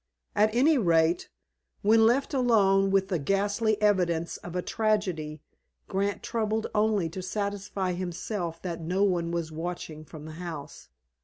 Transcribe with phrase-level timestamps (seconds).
[0.35, 1.29] At any rate,
[1.83, 5.43] when left alone with the ghastly evidence of a tragedy,
[5.87, 10.89] Grant troubled only to satisfy himself that no one was watching from the house.